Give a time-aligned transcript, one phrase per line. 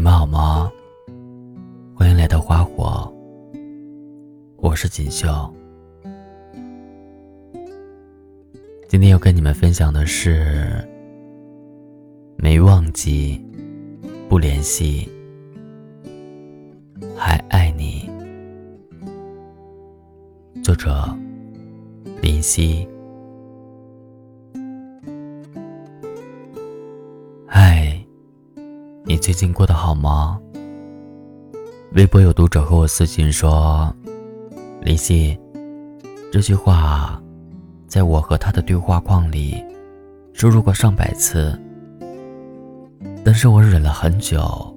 [0.00, 0.72] 你们好吗？
[1.94, 3.12] 欢迎来到花火，
[4.56, 5.28] 我是锦绣。
[8.88, 10.82] 今天要跟你们分享的是：
[12.38, 13.44] 没忘记，
[14.26, 15.06] 不联系，
[17.14, 18.08] 还爱你。
[20.64, 21.14] 作者：
[22.22, 22.88] 林夕。
[29.20, 30.40] 最近过得好吗？
[31.92, 33.94] 微博有读者和我私信说
[34.80, 35.38] ：“林夕，
[36.32, 37.20] 这句话，
[37.86, 39.62] 在我和他的对话框里
[40.32, 41.56] 输入过上百次，
[43.22, 44.74] 但是我忍了很久，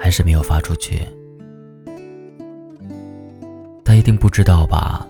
[0.00, 1.06] 还是没有发出去。
[3.84, 5.06] 他一定不知道吧？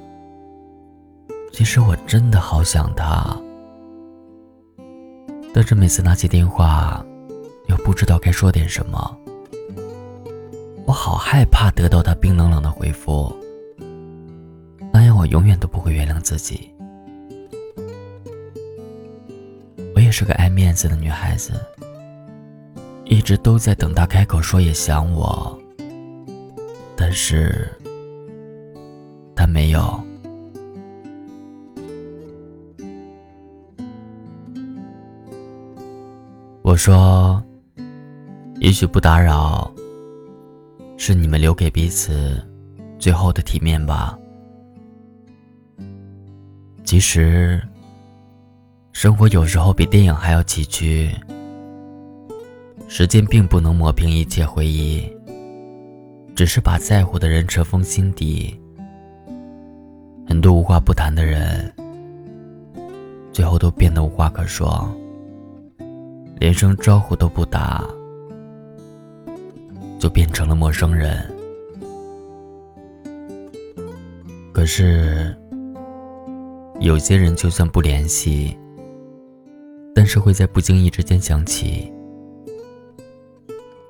[1.53, 3.41] 其实我真的好想他，
[5.55, 7.01] 但是每次拿起电话。”
[7.67, 9.19] 又不知道该说点什么，
[10.87, 13.35] 我好害怕得到他冰冷冷的回复，
[14.93, 16.71] 那样我永远都不会原谅自己。
[19.95, 21.53] 我也是个爱面子的女孩子，
[23.05, 25.59] 一直都在等他开口说也想我，
[26.95, 27.73] 但是
[29.35, 30.01] 他没有。
[36.63, 37.43] 我说。
[38.61, 39.71] 也许不打扰，
[40.97, 42.43] 是你们留给彼此
[42.99, 44.19] 最后的体面吧。
[46.85, 47.61] 其实，
[48.93, 51.11] 生活有时候比电影还要崎岖。
[52.87, 55.03] 时间并不能抹平一切回忆，
[56.35, 58.59] 只是把在乎的人尘封心底。
[60.27, 61.73] 很多无话不谈的人，
[63.33, 64.89] 最后都变得无话可说，
[66.39, 67.85] 连声招呼都不打。
[70.05, 71.17] 就变成了陌生人。
[74.53, 75.35] 可是，
[76.79, 78.55] 有些人就算不联系，
[79.95, 81.91] 但是会在不经意之间想起；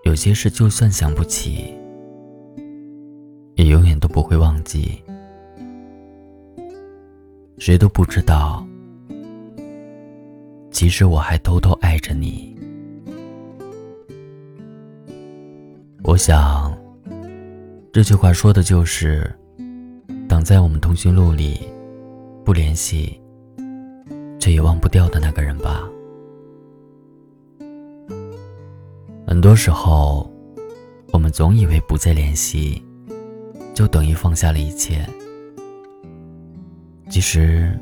[0.05, 1.75] 有些事就算想不起，
[3.57, 5.03] 也永远都不会忘记。
[7.59, 8.65] 谁都不知道，
[10.71, 12.54] 其实我还偷偷爱着你。
[16.07, 16.77] 我想，
[17.91, 19.35] 这句话说的就是，
[20.29, 21.59] 挡在我们通讯录里，
[22.45, 23.19] 不联系，
[24.39, 25.89] 却也忘不掉的那个人吧。
[29.27, 30.31] 很多时候，
[31.11, 32.85] 我们总以为不再联系，
[33.73, 35.09] 就等于放下了一切。
[37.09, 37.81] 其实，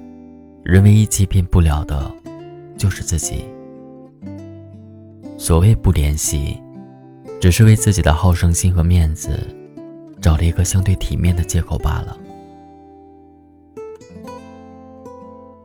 [0.63, 2.09] 人唯一欺骗不了的，
[2.79, 3.45] 就是自己。
[5.37, 6.62] 所谓不联系。
[7.43, 9.37] 只是为自己的好胜心和面子，
[10.21, 12.17] 找了一个相对体面的借口罢了。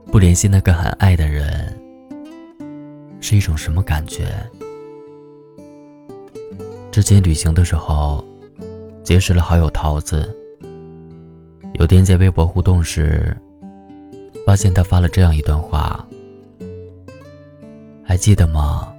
[0.07, 1.79] 不联系那个很爱的人，
[3.21, 4.25] 是一种什么感觉？
[6.89, 8.25] 之前旅行的时候，
[9.03, 10.35] 结识了好友桃子。
[11.75, 13.37] 有天在微博互动时，
[14.47, 16.03] 发现他发了这样一段话，
[18.03, 18.91] 还记得吗？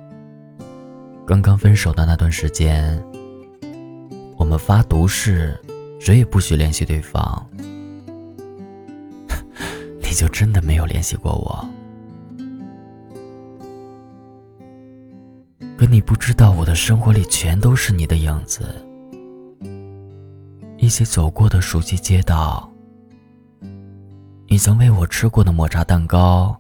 [1.29, 2.99] 刚刚分手的那段时间，
[4.39, 5.55] 我们发毒誓，
[6.01, 7.47] 谁也不许联系对方。
[10.01, 11.69] 你就真的没有联系过我？
[15.77, 18.65] 可你不知道，我的生活里全都是你的影子，
[20.79, 22.73] 一起走过的熟悉街道，
[24.47, 26.59] 你曾为我吃过的抹茶蛋糕，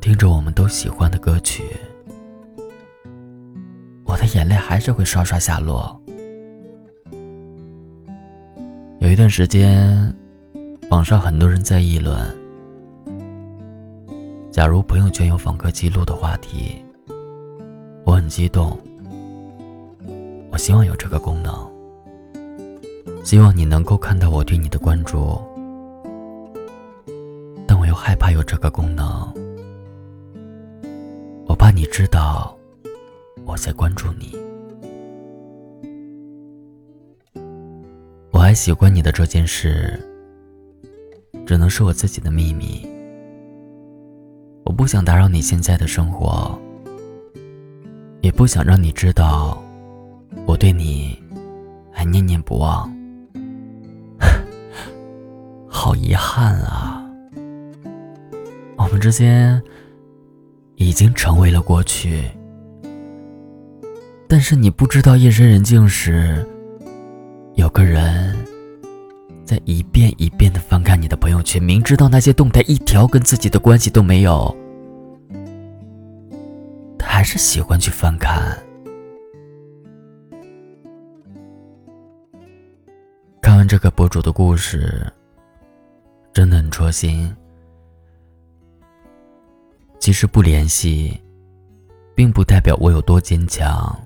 [0.00, 1.62] 听着我们都喜欢的歌曲。
[4.34, 5.96] 眼泪还是会刷刷下落。
[8.98, 10.12] 有一段时间，
[10.90, 12.18] 网上很多人在议论：
[14.50, 16.84] 假如朋友圈有访客记录的话题，
[18.04, 18.76] 我很激动。
[20.50, 21.54] 我希望有这个功能，
[23.22, 25.40] 希望你能够看到我对你的关注，
[27.68, 29.32] 但我又害怕有这个功能，
[31.46, 32.56] 我怕你知道。
[33.46, 34.34] 我在关注你，
[38.30, 40.00] 我还喜欢你的这件事，
[41.46, 42.86] 只能是我自己的秘密。
[44.64, 46.58] 我不想打扰你现在的生活，
[48.22, 49.62] 也不想让你知道
[50.46, 51.22] 我对你
[51.92, 52.90] 还念念不忘。
[55.68, 57.04] 好遗憾啊，
[58.78, 59.62] 我们之间
[60.76, 62.24] 已经成为了过去。
[64.28, 66.44] 但是你不知道夜深人静时，
[67.54, 68.36] 有个人
[69.44, 74.54] 在一遍一遍的翻看你的朋友圈，明知道那些动态一条跟自己的关系都没有，
[76.98, 78.58] 他还是喜欢去翻看。
[83.40, 85.06] 看完这个博主的故事，
[86.32, 87.32] 真的很戳心。
[90.00, 91.20] 即使不联系，
[92.14, 93.96] 并不代表我有多坚强，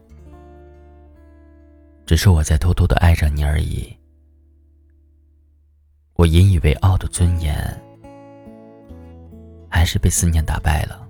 [2.08, 3.94] 只是我在偷偷的爱着你而已。
[6.14, 7.55] 我引以为傲的尊严，
[9.69, 11.06] 还是被思念打败了。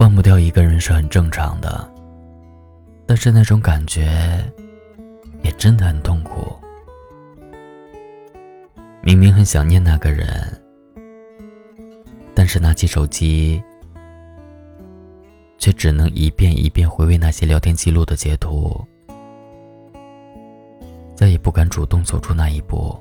[0.00, 1.88] 忘不掉一个人是很正常的。
[3.06, 4.10] 但是那种感觉，
[5.44, 6.58] 也真的很痛苦。
[9.00, 10.28] 明明很想念那个人，
[12.34, 13.62] 但是拿起手机，
[15.58, 18.80] 却只能一遍一遍回味那些聊天记录的截图，
[21.16, 22.96] 再也不敢主动走出那一步，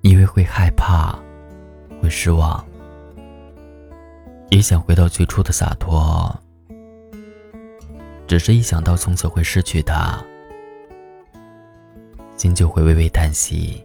[0.00, 1.18] 因为会害怕，
[2.00, 2.64] 会失望，
[4.50, 6.34] 也想回到最初的洒脱。
[8.26, 10.24] 只是一想到从此会失去他，
[12.34, 13.84] 心就会微微叹息。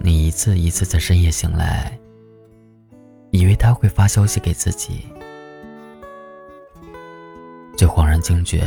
[0.00, 1.99] 你一次一次在深夜醒来，
[3.30, 5.06] 以为他会发消息给自己，
[7.76, 8.62] 却恍然惊觉，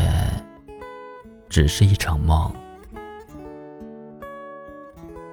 [1.49, 2.53] 只是一场梦。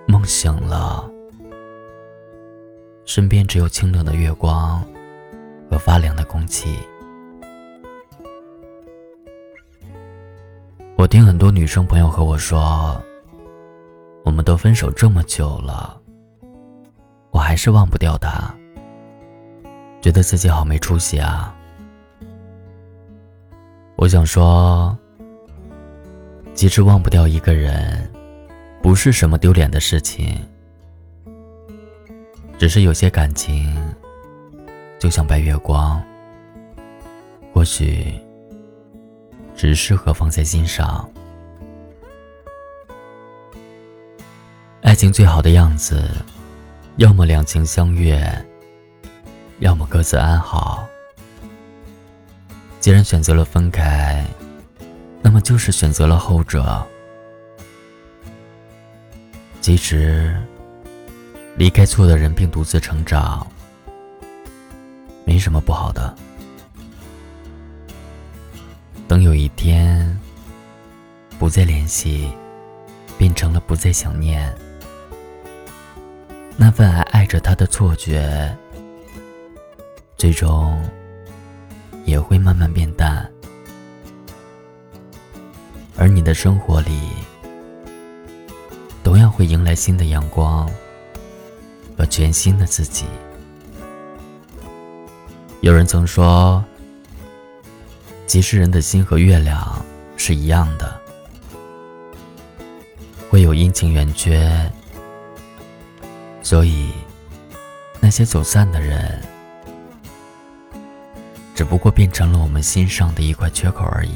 [0.06, 1.08] 梦醒了，
[3.04, 4.84] 身边只有清冷的月光
[5.70, 6.78] 和发凉的空气。
[10.96, 13.00] 我听很多女生朋友和我说，
[14.24, 15.98] 我们都分手这么久了，
[17.30, 18.54] 我还是忘不掉他，
[20.00, 21.54] 觉得自己好没出息啊。
[23.96, 24.96] 我想说，
[26.54, 28.10] 即使忘不掉一个人，
[28.82, 30.38] 不是什么丢脸的事情，
[32.58, 33.76] 只是有些感情，
[34.98, 36.02] 就像白月光，
[37.52, 38.12] 或许。
[39.56, 41.06] 只适合放在心上。
[44.80, 46.08] 爱情最好的样子，
[46.96, 48.18] 要么两情相悦，
[49.60, 50.86] 要么各自安好。
[52.80, 54.24] 既然选择了分开，
[55.22, 56.84] 那么就是选择了后者。
[59.60, 60.34] 即使
[61.56, 63.46] 离开错的人并独自成长，
[65.26, 66.14] 没什么不好的。
[69.06, 70.18] 等有一天，
[71.38, 72.32] 不再联系，
[73.18, 74.50] 变成了不再想念，
[76.56, 78.56] 那份还爱着他的错觉，
[80.20, 80.78] 最终
[82.04, 83.26] 也会慢慢变淡。
[85.96, 87.08] 而你的生活里，
[89.02, 90.70] 同样会迎来新的阳光
[91.96, 93.06] 和全新的自己。
[95.62, 96.62] 有人曾说。
[98.26, 99.84] 其实人的心和月亮
[100.16, 101.00] 是一样的，
[103.28, 104.70] 会有阴晴圆缺，
[106.40, 106.92] 所以
[107.98, 109.20] 那些走散的人，
[111.60, 114.14] 只不过变成了我们心上的一块缺口而已。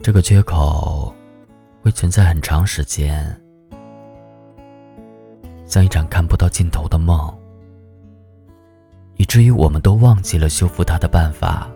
[0.00, 1.12] 这个缺口
[1.82, 3.36] 会存在很长时间，
[5.66, 7.36] 像一场看不到尽头的梦。
[9.16, 11.68] 以至于我们都忘记了修复它的办法，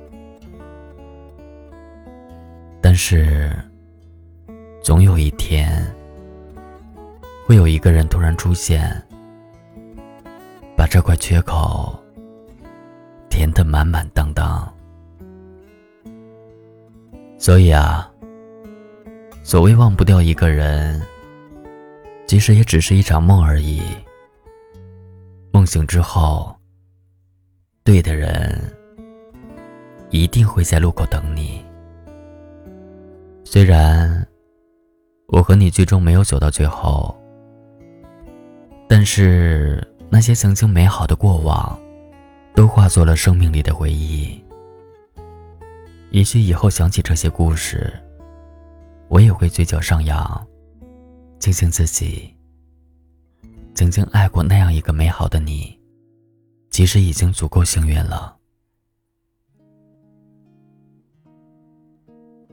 [2.80, 3.50] 但是，
[4.84, 5.84] 总有一天，
[7.44, 8.88] 会有一个人突然出现，
[10.76, 12.00] 把这块缺口
[13.38, 14.68] 填得满满当当。
[17.38, 18.10] 所以啊，
[19.44, 21.00] 所谓忘不掉一个人，
[22.26, 23.80] 其实也只是一场梦而已。
[25.52, 26.52] 梦醒之后。
[27.84, 28.60] 对的人
[30.10, 31.64] 一定会在路口等你。
[33.44, 34.26] 虽然
[35.28, 37.16] 我和你最终没有走到最后，
[38.86, 41.80] 但是那些曾经美好的过往，
[42.58, 44.36] 都化作了生命里的回忆。
[46.10, 47.96] 也许以后想起这些故事，
[49.06, 50.44] 我也会嘴角上扬，
[51.38, 52.34] 庆幸自己
[53.76, 55.78] 曾经爱过那样一个美好的你。
[56.70, 58.36] 其实已经足够幸运了。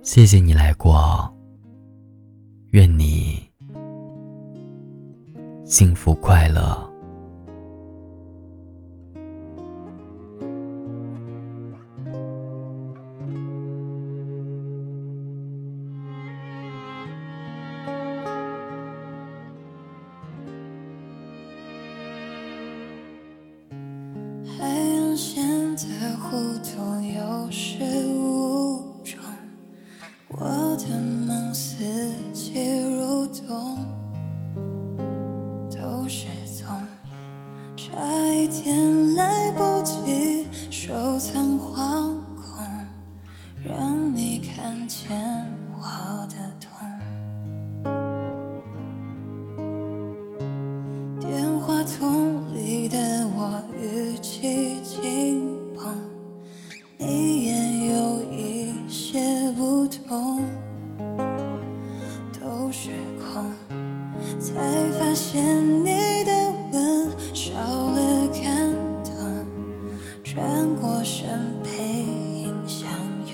[0.03, 1.35] 谢谢你来过，
[2.73, 3.43] 愿你
[5.65, 6.93] 幸福快乐，
[25.75, 27.77] 的糊涂有始
[28.07, 29.19] 无终，
[30.29, 30.39] 我
[30.77, 31.83] 的梦四
[32.31, 33.85] 季如冬，
[35.69, 36.27] 都失
[36.57, 36.65] 踪，
[37.75, 37.93] 差
[38.33, 42.65] 一点来不及收藏惶恐，
[43.61, 45.09] 让你看见
[71.25, 71.69] 身背
[72.43, 72.87] 影相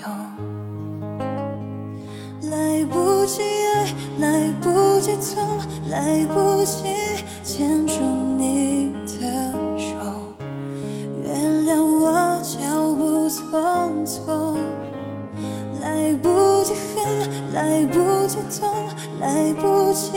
[2.50, 5.58] 来不及爱，来不及痛，
[5.90, 6.84] 来不及
[7.44, 8.00] 牵住
[8.38, 9.92] 你的手，
[11.22, 14.56] 原谅我脚步匆匆。
[15.82, 18.88] 来不及恨，来不及痛，
[19.20, 20.12] 来不及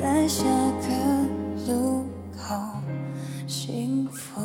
[0.00, 2.04] 在下个路
[2.36, 2.54] 口
[3.48, 4.40] 幸福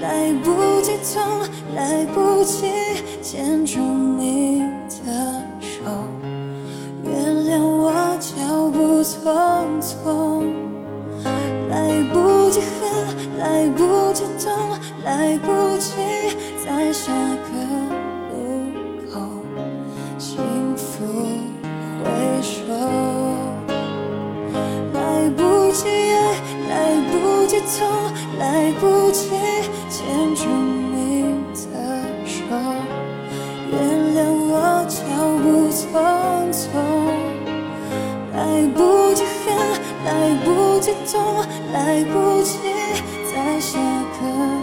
[0.00, 1.22] 来不及痛，
[1.74, 2.66] 来不及
[3.22, 5.78] 牵住你的手，
[7.04, 7.12] 原
[7.46, 9.24] 谅我脚步匆
[9.80, 10.44] 匆。
[11.68, 11.74] 来
[12.12, 14.46] 不及恨，来不及懂，
[15.04, 15.46] 来不
[44.20, 44.57] 恨，